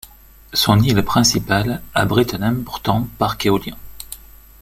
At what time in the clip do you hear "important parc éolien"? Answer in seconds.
2.41-3.77